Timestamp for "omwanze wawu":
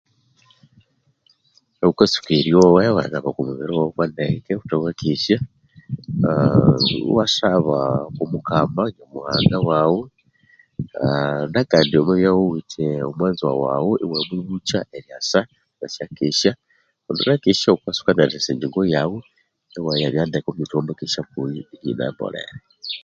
13.07-13.89